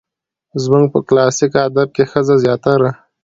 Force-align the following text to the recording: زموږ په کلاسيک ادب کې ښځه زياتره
زموږ 0.63 0.85
په 0.93 0.99
کلاسيک 1.07 1.53
ادب 1.67 1.87
کې 1.95 2.03
ښځه 2.11 2.35
زياتره 2.43 2.89